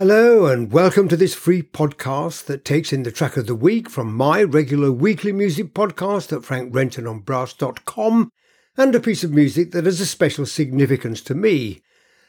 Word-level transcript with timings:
Hello, 0.00 0.46
and 0.46 0.72
welcome 0.72 1.08
to 1.08 1.16
this 1.18 1.34
free 1.34 1.60
podcast 1.60 2.46
that 2.46 2.64
takes 2.64 2.90
in 2.90 3.02
the 3.02 3.12
track 3.12 3.36
of 3.36 3.46
the 3.46 3.54
week 3.54 3.90
from 3.90 4.14
my 4.14 4.42
regular 4.42 4.90
weekly 4.90 5.30
music 5.30 5.74
podcast 5.74 6.34
at 6.34 6.40
frankrentononbrass.com 6.40 8.32
and 8.78 8.94
a 8.94 9.00
piece 9.00 9.24
of 9.24 9.30
music 9.30 9.72
that 9.72 9.84
has 9.84 10.00
a 10.00 10.06
special 10.06 10.46
significance 10.46 11.20
to 11.20 11.34
me. 11.34 11.82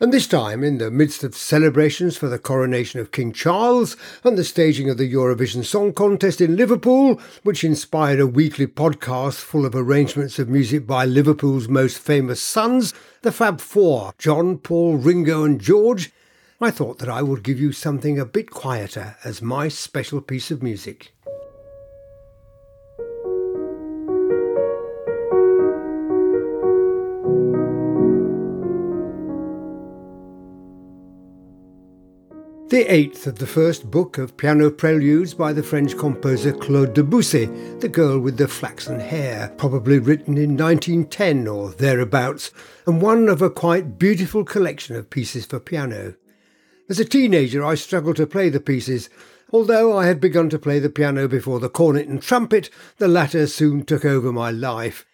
And 0.00 0.12
this 0.12 0.26
time, 0.26 0.64
in 0.64 0.78
the 0.78 0.90
midst 0.90 1.22
of 1.22 1.36
celebrations 1.36 2.16
for 2.16 2.28
the 2.28 2.36
coronation 2.36 2.98
of 2.98 3.12
King 3.12 3.32
Charles 3.32 3.96
and 4.24 4.36
the 4.36 4.42
staging 4.42 4.90
of 4.90 4.98
the 4.98 5.12
Eurovision 5.14 5.64
Song 5.64 5.92
Contest 5.92 6.40
in 6.40 6.56
Liverpool, 6.56 7.20
which 7.44 7.62
inspired 7.62 8.18
a 8.18 8.26
weekly 8.26 8.66
podcast 8.66 9.36
full 9.36 9.64
of 9.64 9.76
arrangements 9.76 10.40
of 10.40 10.48
music 10.48 10.84
by 10.84 11.04
Liverpool's 11.04 11.68
most 11.68 12.00
famous 12.00 12.42
sons, 12.42 12.92
the 13.20 13.30
Fab 13.30 13.60
Four, 13.60 14.14
John, 14.18 14.58
Paul, 14.58 14.96
Ringo, 14.96 15.44
and 15.44 15.60
George, 15.60 16.10
I 16.62 16.70
thought 16.70 17.00
that 17.00 17.08
I 17.08 17.22
would 17.22 17.42
give 17.42 17.58
you 17.58 17.72
something 17.72 18.20
a 18.20 18.24
bit 18.24 18.50
quieter 18.50 19.16
as 19.24 19.42
my 19.42 19.66
special 19.66 20.20
piece 20.20 20.52
of 20.52 20.62
music. 20.62 21.12
The 32.68 32.86
eighth 32.88 33.26
of 33.26 33.40
the 33.40 33.46
first 33.46 33.90
book 33.90 34.16
of 34.16 34.36
piano 34.36 34.70
preludes 34.70 35.34
by 35.34 35.52
the 35.52 35.64
French 35.64 35.98
composer 35.98 36.52
Claude 36.52 36.94
Debussy, 36.94 37.46
The 37.80 37.88
Girl 37.88 38.20
with 38.20 38.36
the 38.36 38.46
Flaxen 38.46 39.00
Hair, 39.00 39.52
probably 39.58 39.98
written 39.98 40.38
in 40.38 40.56
1910 40.56 41.48
or 41.48 41.72
thereabouts, 41.72 42.52
and 42.86 43.02
one 43.02 43.28
of 43.28 43.42
a 43.42 43.50
quite 43.50 43.98
beautiful 43.98 44.44
collection 44.44 44.94
of 44.94 45.10
pieces 45.10 45.44
for 45.44 45.58
piano. 45.58 46.14
As 46.92 47.00
a 47.00 47.06
teenager, 47.06 47.64
I 47.64 47.74
struggled 47.74 48.16
to 48.16 48.26
play 48.26 48.50
the 48.50 48.60
pieces. 48.60 49.08
Although 49.50 49.96
I 49.96 50.04
had 50.04 50.20
begun 50.20 50.50
to 50.50 50.58
play 50.58 50.78
the 50.78 50.90
piano 50.90 51.26
before 51.26 51.58
the 51.58 51.70
cornet 51.70 52.06
and 52.06 52.20
trumpet, 52.20 52.68
the 52.98 53.08
latter 53.08 53.46
soon 53.46 53.86
took 53.86 54.04
over 54.04 54.30
my 54.30 54.50
life. 54.50 55.06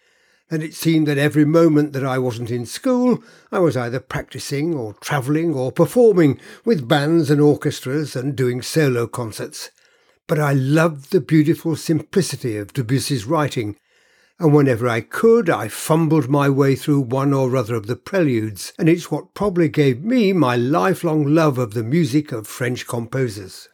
And 0.51 0.61
it 0.61 0.73
seemed 0.73 1.07
that 1.07 1.17
every 1.17 1.45
moment 1.45 1.93
that 1.93 2.03
I 2.03 2.17
wasn't 2.17 2.51
in 2.51 2.65
school, 2.65 3.23
I 3.49 3.59
was 3.59 3.77
either 3.77 4.01
practicing 4.01 4.73
or 4.73 4.95
travelling 4.95 5.53
or 5.53 5.71
performing 5.71 6.41
with 6.65 6.85
bands 6.85 7.31
and 7.31 7.39
orchestras 7.39 8.13
and 8.13 8.35
doing 8.35 8.61
solo 8.61 9.07
concerts. 9.07 9.69
But 10.27 10.37
I 10.37 10.51
loved 10.51 11.13
the 11.13 11.21
beautiful 11.21 11.77
simplicity 11.77 12.57
of 12.57 12.73
Debussy's 12.73 13.23
writing, 13.23 13.77
and 14.39 14.53
whenever 14.53 14.87
I 14.87 15.01
could, 15.01 15.49
I 15.49 15.67
fumbled 15.67 16.29
my 16.29 16.49
way 16.49 16.75
through 16.75 17.01
one 17.01 17.33
or 17.33 17.55
other 17.57 17.75
of 17.75 17.87
the 17.87 17.97
preludes, 17.97 18.71
and 18.79 18.87
it's 18.87 19.11
what 19.11 19.33
probably 19.33 19.67
gave 19.67 20.03
me 20.03 20.31
my 20.31 20.55
lifelong 20.55 21.25
love 21.25 21.57
of 21.57 21.73
the 21.73 21.83
music 21.83 22.31
of 22.31 22.47
French 22.47 22.87
composers. 22.87 23.67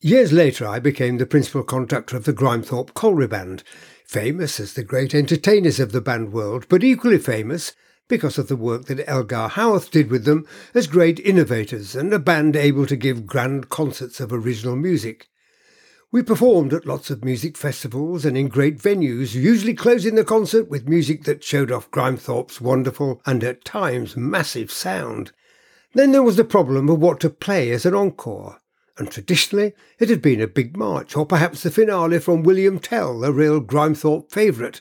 Years 0.00 0.32
later, 0.32 0.66
I 0.66 0.78
became 0.78 1.18
the 1.18 1.26
principal 1.26 1.62
conductor 1.62 2.16
of 2.16 2.24
the 2.24 2.32
Grimethorpe 2.32 2.94
Colliery 2.94 3.26
Band, 3.26 3.62
famous 4.06 4.58
as 4.58 4.72
the 4.72 4.82
great 4.82 5.14
entertainers 5.14 5.78
of 5.78 5.92
the 5.92 6.00
band 6.00 6.32
world, 6.32 6.66
but 6.68 6.82
equally 6.82 7.18
famous 7.18 7.72
because 8.08 8.38
of 8.38 8.48
the 8.48 8.56
work 8.56 8.86
that 8.86 9.06
Elgar 9.06 9.48
Howarth 9.48 9.90
did 9.90 10.10
with 10.10 10.24
them 10.24 10.46
as 10.72 10.86
great 10.86 11.20
innovators 11.20 11.94
and 11.94 12.12
a 12.14 12.18
band 12.18 12.56
able 12.56 12.86
to 12.86 12.96
give 12.96 13.26
grand 13.26 13.68
concerts 13.68 14.20
of 14.20 14.32
original 14.32 14.76
music. 14.76 15.28
We 16.10 16.22
performed 16.22 16.72
at 16.72 16.86
lots 16.86 17.10
of 17.10 17.22
music 17.22 17.54
festivals 17.58 18.24
and 18.24 18.34
in 18.34 18.48
great 18.48 18.78
venues, 18.78 19.34
usually 19.34 19.74
closing 19.74 20.14
the 20.14 20.24
concert 20.24 20.70
with 20.70 20.88
music 20.88 21.24
that 21.24 21.44
showed 21.44 21.70
off 21.70 21.90
Grimethorpe's 21.90 22.62
wonderful 22.62 23.20
and 23.26 23.44
at 23.44 23.62
times 23.62 24.16
massive 24.16 24.70
sound. 24.70 25.32
Then 25.92 26.12
there 26.12 26.22
was 26.22 26.36
the 26.36 26.44
problem 26.44 26.88
of 26.88 26.98
what 26.98 27.20
to 27.20 27.28
play 27.28 27.70
as 27.72 27.84
an 27.84 27.94
encore, 27.94 28.58
and 28.96 29.10
traditionally 29.10 29.74
it 29.98 30.08
had 30.08 30.22
been 30.22 30.40
a 30.40 30.46
big 30.46 30.78
march 30.78 31.14
or 31.14 31.26
perhaps 31.26 31.62
the 31.62 31.70
finale 31.70 32.20
from 32.20 32.42
William 32.42 32.78
Tell, 32.78 33.22
a 33.22 33.30
real 33.30 33.60
Grimethorpe 33.60 34.32
favourite. 34.32 34.80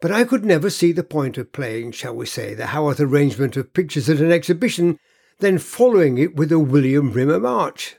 But 0.00 0.12
I 0.12 0.22
could 0.22 0.44
never 0.44 0.70
see 0.70 0.92
the 0.92 1.02
point 1.02 1.36
of 1.36 1.52
playing, 1.52 1.92
shall 1.92 2.14
we 2.14 2.26
say, 2.26 2.54
the 2.54 2.68
Howarth 2.68 3.00
arrangement 3.00 3.56
of 3.56 3.72
pictures 3.72 4.08
at 4.08 4.20
an 4.20 4.30
exhibition, 4.30 5.00
then 5.40 5.58
following 5.58 6.16
it 6.16 6.36
with 6.36 6.52
a 6.52 6.60
William 6.60 7.10
Rimmer 7.10 7.40
march. 7.40 7.96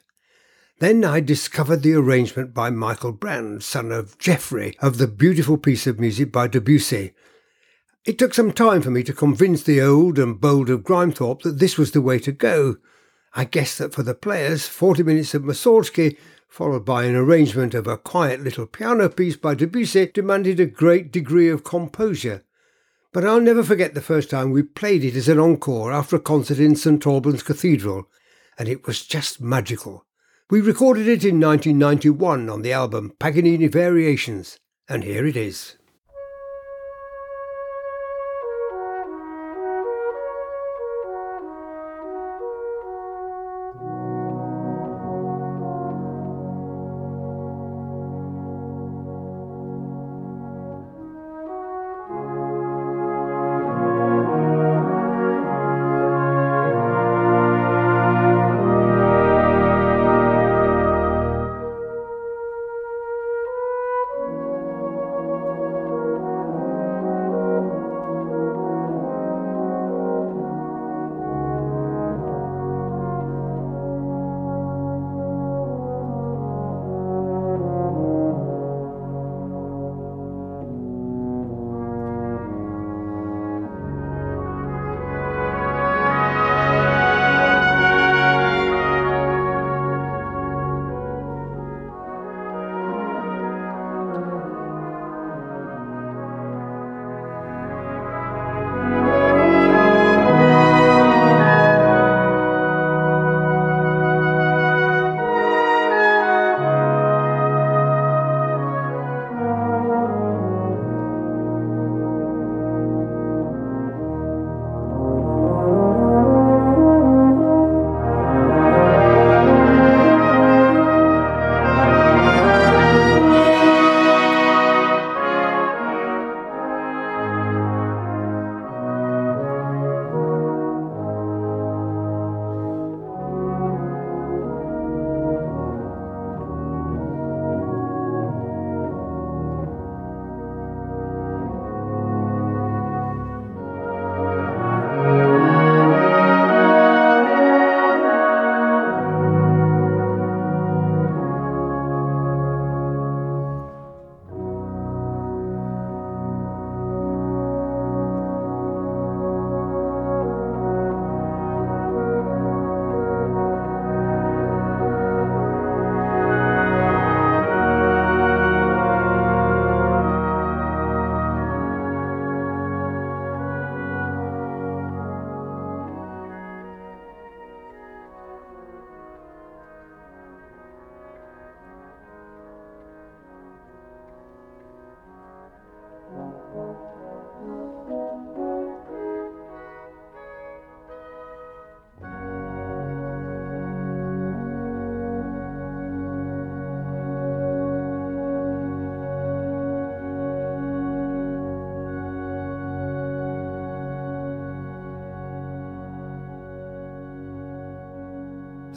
Then 0.80 1.06
I 1.06 1.22
discovered 1.22 1.84
the 1.84 1.94
arrangement 1.94 2.54
by 2.54 2.70
Michael 2.70 3.14
Brand, 3.14 3.64
son 3.64 3.94
of 3.94 4.18
Geoffrey, 4.18 4.76
of 4.82 4.98
the 4.98 5.08
beautiful 5.08 5.58
piece 5.58 5.88
of 5.88 6.02
music 6.02 6.34
by 6.34 6.48
Debussy. 6.48 7.14
It 8.04 8.20
took 8.20 8.34
some 8.34 8.52
time 8.52 8.82
for 8.82 8.92
me 8.92 9.02
to 9.04 9.14
convince 9.14 9.64
the 9.64 9.80
old 9.80 10.20
and 10.20 10.42
bold 10.42 10.70
of 10.70 10.84
Grimethorpe 10.84 11.44
that 11.44 11.60
this 11.60 11.78
was 11.78 11.92
the 11.92 12.02
way 12.02 12.20
to 12.20 12.34
go. 12.34 12.76
I 13.36 13.46
guessed 13.46 13.78
that 13.78 13.94
for 13.94 14.04
the 14.04 14.14
players, 14.14 14.68
40 14.68 15.04
minutes 15.04 15.34
of 15.34 15.44
Mussorgsky, 15.44 16.18
followed 16.50 16.84
by 16.84 17.06
an 17.06 17.16
arrangement 17.16 17.74
of 17.74 17.88
a 17.88 17.98
quiet 17.98 18.42
little 18.42 18.66
piano 18.66 19.08
piece 19.08 19.38
by 19.38 19.56
Debussy, 19.56 20.08
demanded 20.08 20.60
a 20.60 20.66
great 20.66 21.10
degree 21.10 21.48
of 21.48 21.64
composure. 21.64 22.44
But 23.14 23.24
I'll 23.24 23.40
never 23.40 23.64
forget 23.64 23.94
the 23.94 24.02
first 24.02 24.30
time 24.30 24.52
we 24.52 24.62
played 24.62 25.06
it 25.06 25.16
as 25.16 25.30
an 25.30 25.40
encore 25.40 25.94
after 25.94 26.18
a 26.18 26.20
concert 26.20 26.60
in 26.60 26.76
St 26.76 27.08
Albans 27.08 27.44
Cathedral, 27.44 28.10
and 28.60 28.68
it 28.68 28.86
was 28.86 29.06
just 29.06 29.40
magical. 29.40 30.05
We 30.48 30.62
recorded 30.62 31.08
it 31.08 31.26
in 31.26 31.40
1991 31.40 32.52
on 32.52 32.62
the 32.62 32.72
album 32.72 33.14
Paganini 33.20 33.68
Variations, 33.68 34.60
and 34.88 35.04
here 35.04 35.26
it 35.26 35.36
is. 35.36 35.76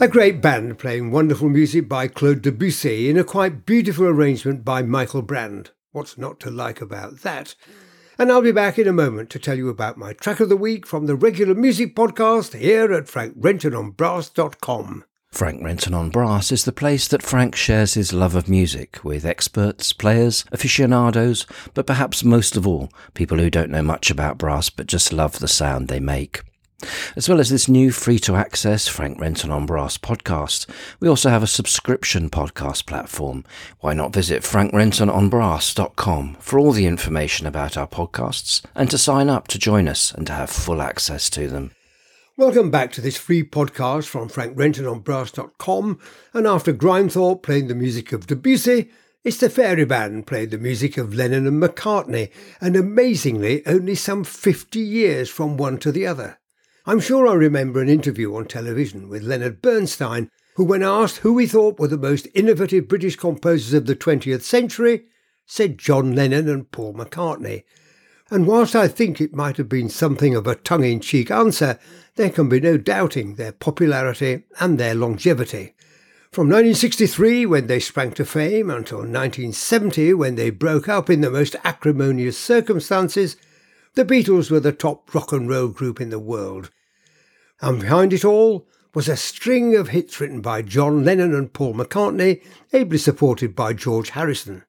A 0.01 0.07
great 0.07 0.41
band 0.41 0.79
playing 0.79 1.11
wonderful 1.11 1.49
music 1.49 1.89
by 1.89 2.07
Claude 2.07 2.41
Debussy 2.41 3.09
in 3.09 3.17
a 3.17 3.23
quite 3.25 3.65
beautiful 3.65 4.05
arrangement 4.05 4.63
by 4.63 4.81
Michael 4.81 5.21
Brand. 5.21 5.71
What's 5.91 6.17
not 6.17 6.39
to 6.39 6.49
like 6.49 6.79
about 6.79 7.19
that? 7.23 7.53
And 8.17 8.31
I'll 8.31 8.41
be 8.41 8.53
back 8.53 8.79
in 8.79 8.87
a 8.87 8.93
moment 8.93 9.29
to 9.31 9.39
tell 9.39 9.57
you 9.57 9.67
about 9.67 9.97
my 9.97 10.13
track 10.13 10.39
of 10.39 10.47
the 10.47 10.55
week 10.55 10.87
from 10.87 11.05
the 11.05 11.17
regular 11.17 11.53
music 11.53 11.97
podcast 11.97 12.57
here 12.57 12.93
at 12.93 13.07
frankrentononbrass.com. 13.07 15.03
Frank 15.31 15.61
Renton 15.61 15.93
on 15.93 16.09
Brass 16.11 16.53
is 16.53 16.63
the 16.63 16.71
place 16.71 17.05
that 17.09 17.21
Frank 17.21 17.57
shares 17.57 17.95
his 17.95 18.13
love 18.13 18.35
of 18.35 18.47
music 18.47 19.03
with 19.03 19.25
experts, 19.25 19.91
players, 19.91 20.45
aficionados, 20.53 21.45
but 21.73 21.85
perhaps 21.85 22.23
most 22.23 22.55
of 22.55 22.65
all, 22.65 22.89
people 23.15 23.37
who 23.37 23.49
don't 23.49 23.69
know 23.69 23.83
much 23.83 24.09
about 24.09 24.37
brass 24.37 24.69
but 24.69 24.87
just 24.87 25.11
love 25.11 25.39
the 25.39 25.47
sound 25.49 25.89
they 25.89 25.99
make. 25.99 26.43
As 27.15 27.27
well 27.27 27.39
as 27.39 27.49
this 27.49 27.67
new 27.67 27.91
free 27.91 28.19
to 28.19 28.35
access 28.35 28.87
Frank 28.87 29.19
Renton 29.19 29.51
on 29.51 29.65
Brass 29.65 29.97
podcast, 29.97 30.65
we 30.99 31.07
also 31.07 31.29
have 31.29 31.43
a 31.43 31.47
subscription 31.47 32.29
podcast 32.29 32.85
platform. 32.85 33.43
Why 33.79 33.93
not 33.93 34.13
visit 34.13 34.43
frankrentononbrass.com 34.43 36.37
for 36.39 36.59
all 36.59 36.71
the 36.71 36.85
information 36.85 37.45
about 37.47 37.77
our 37.77 37.87
podcasts 37.87 38.63
and 38.75 38.89
to 38.91 38.97
sign 38.97 39.29
up 39.29 39.47
to 39.49 39.59
join 39.59 39.87
us 39.87 40.13
and 40.13 40.25
to 40.27 40.33
have 40.33 40.49
full 40.49 40.81
access 40.81 41.29
to 41.31 41.47
them. 41.47 41.71
Welcome 42.37 42.71
back 42.71 42.93
to 42.93 43.01
this 43.01 43.17
free 43.17 43.43
podcast 43.43 44.05
from 44.05 44.29
frankrentononbrass.com. 44.29 45.99
And 46.33 46.47
after 46.47 46.71
Grimethorpe 46.71 47.43
playing 47.43 47.67
the 47.67 47.75
music 47.75 48.13
of 48.13 48.27
Debussy, 48.27 48.89
it's 49.21 49.37
the 49.37 49.49
Fairey 49.49 49.85
Band 49.85 50.25
played 50.25 50.51
the 50.51 50.57
music 50.57 50.97
of 50.97 51.13
Lennon 51.13 51.45
and 51.45 51.61
McCartney, 51.61 52.31
and 52.61 52.77
amazingly, 52.77 53.67
only 53.67 53.93
some 53.93 54.23
50 54.23 54.79
years 54.79 55.29
from 55.29 55.57
one 55.57 55.77
to 55.79 55.91
the 55.91 56.07
other. 56.07 56.38
I'm 56.89 56.99
sure 56.99 57.27
I 57.27 57.35
remember 57.35 57.83
an 57.83 57.87
interview 57.87 58.35
on 58.35 58.45
television 58.45 59.09
with 59.09 59.21
Leonard 59.21 59.61
Bernstein, 59.61 60.31
who, 60.55 60.63
when 60.63 60.81
asked 60.81 61.17
who 61.17 61.37
he 61.37 61.45
thought 61.45 61.77
were 61.77 61.87
the 61.87 61.99
most 61.99 62.27
innovative 62.33 62.87
British 62.87 63.15
composers 63.15 63.75
of 63.75 63.85
the 63.85 63.95
20th 63.95 64.41
century, 64.41 65.03
said 65.45 65.77
John 65.77 66.15
Lennon 66.15 66.49
and 66.49 66.71
Paul 66.71 66.95
McCartney. 66.95 67.61
And 68.31 68.47
whilst 68.47 68.75
I 68.75 68.87
think 68.87 69.21
it 69.21 69.35
might 69.35 69.57
have 69.57 69.69
been 69.69 69.87
something 69.87 70.33
of 70.33 70.47
a 70.47 70.55
tongue 70.55 70.83
in 70.83 70.99
cheek 70.99 71.29
answer, 71.29 71.77
there 72.15 72.31
can 72.31 72.49
be 72.49 72.59
no 72.59 72.75
doubting 72.75 73.35
their 73.35 73.51
popularity 73.51 74.45
and 74.59 74.79
their 74.79 74.95
longevity. 74.95 75.75
From 76.31 76.47
1963, 76.47 77.45
when 77.45 77.67
they 77.67 77.79
sprang 77.79 78.13
to 78.13 78.25
fame, 78.25 78.71
until 78.71 79.01
1970, 79.01 80.15
when 80.15 80.33
they 80.33 80.49
broke 80.49 80.89
up 80.89 81.07
in 81.07 81.21
the 81.21 81.29
most 81.29 81.55
acrimonious 81.63 82.35
circumstances, 82.35 83.37
the 83.93 84.05
Beatles 84.05 84.49
were 84.49 84.59
the 84.59 84.71
top 84.71 85.13
rock 85.13 85.31
and 85.31 85.47
roll 85.47 85.67
group 85.67 86.01
in 86.01 86.09
the 86.09 86.17
world, 86.17 86.71
and 87.61 87.81
behind 87.81 88.13
it 88.13 88.25
all 88.25 88.67
was 88.93 89.07
a 89.07 89.15
string 89.15 89.75
of 89.75 89.89
hits 89.89 90.19
written 90.19 90.41
by 90.41 90.61
John 90.61 91.03
Lennon 91.03 91.33
and 91.33 91.53
Paul 91.53 91.75
McCartney, 91.75 92.41
ably 92.73 92.97
supported 92.97 93.55
by 93.55 93.73
George 93.73 94.11
Harrison. 94.11 94.63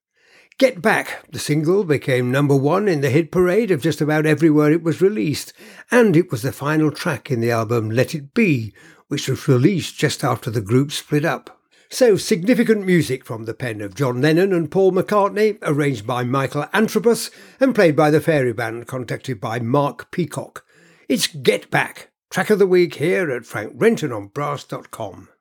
Get 0.58 0.82
Back, 0.82 1.25
the 1.31 1.38
single, 1.38 1.84
became 1.84 2.31
number 2.31 2.54
one 2.54 2.87
in 2.87 3.00
the 3.00 3.08
hit 3.08 3.32
parade 3.32 3.70
of 3.70 3.81
just 3.81 4.02
about 4.02 4.26
everywhere 4.26 4.70
it 4.70 4.82
was 4.82 5.00
released, 5.00 5.54
and 5.90 6.14
it 6.14 6.31
was 6.31 6.42
the 6.42 6.52
final 6.52 6.90
track 6.90 7.31
in 7.31 7.40
the 7.40 7.50
album 7.50 7.90
Let 7.90 8.14
It 8.14 8.34
Be, 8.34 8.75
which 9.08 9.26
was 9.26 9.48
released 9.48 9.96
just 9.96 10.22
after 10.22 10.50
the 10.50 10.60
group 10.60 10.93
split 10.93 11.25
up. 11.25 11.58
So, 11.88 12.19
significant 12.19 12.84
music 12.84 13.25
from 13.25 13.46
the 13.46 13.54
pen 13.54 13.81
of 13.81 13.94
John 13.94 14.20
Lennon 14.20 14.52
and 14.52 14.70
Paul 14.70 14.93
McCartney, 14.93 15.56
arranged 15.62 16.06
by 16.06 16.25
Michael 16.25 16.66
Antrobus 16.75 17.31
and 17.58 17.75
played 17.75 17.96
by 17.96 18.10
the 18.10 18.20
Fairey 18.20 18.54
Band, 18.54 18.86
conducted 18.86 19.40
by 19.40 19.60
Mark 19.60 20.10
Peacock. 20.10 20.64
It's 21.08 21.26
Get 21.26 21.70
Back, 21.70 22.09
Track 22.31 22.50
of 22.50 22.61
the 22.61 22.67
week 22.67 22.94
here 22.94 23.29
at 23.32 23.43
frankrentononbrass.com. 23.43 25.29
A 25.31 25.39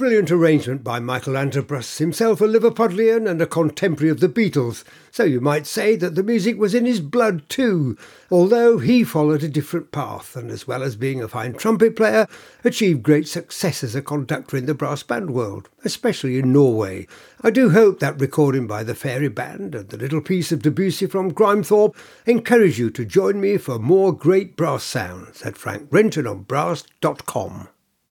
brilliant 0.00 0.30
arrangement 0.30 0.82
by 0.82 0.98
Michael 0.98 1.34
Antrobus, 1.34 1.98
himself 1.98 2.40
a 2.40 2.44
Liverpudlian 2.44 3.28
and 3.28 3.42
a 3.42 3.46
contemporary 3.46 4.10
of 4.10 4.20
the 4.20 4.30
Beatles, 4.30 4.82
so 5.10 5.24
you 5.24 5.42
might 5.42 5.66
say 5.66 5.94
that 5.94 6.14
the 6.14 6.22
music 6.22 6.56
was 6.56 6.74
in 6.74 6.86
his 6.86 7.00
blood 7.00 7.46
too, 7.50 7.98
although 8.30 8.78
he 8.78 9.04
followed 9.04 9.42
a 9.42 9.48
different 9.48 9.92
path 9.92 10.36
and, 10.36 10.50
as 10.50 10.66
well 10.66 10.82
as 10.82 10.96
being 10.96 11.22
a 11.22 11.28
fine 11.28 11.52
trumpet 11.52 11.96
player, 11.96 12.26
achieved 12.64 13.02
great 13.02 13.28
success 13.28 13.84
as 13.84 13.94
a 13.94 14.00
conductor 14.00 14.56
in 14.56 14.64
the 14.64 14.72
brass 14.72 15.02
band 15.02 15.34
world, 15.34 15.68
especially 15.84 16.38
in 16.38 16.50
Norway. 16.50 17.06
I 17.42 17.50
do 17.50 17.68
hope 17.68 18.00
that 18.00 18.18
recording 18.18 18.66
by 18.66 18.82
the 18.82 18.94
Fairey 18.94 19.28
Band 19.28 19.74
and 19.74 19.90
the 19.90 19.98
little 19.98 20.22
piece 20.22 20.50
of 20.50 20.62
Debussy 20.62 21.04
from 21.08 21.30
Grimethorpe 21.30 21.94
encourage 22.24 22.78
you 22.78 22.88
to 22.88 23.04
join 23.04 23.38
me 23.38 23.58
for 23.58 23.78
more 23.78 24.14
great 24.14 24.56
brass 24.56 24.82
sounds 24.82 25.42
at 25.42 25.58
Frank 25.58 25.88
Renton 25.90 26.26
on 26.26 26.44
brass.com. 26.44 27.68